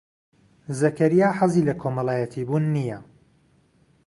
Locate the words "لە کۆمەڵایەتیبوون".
1.67-2.63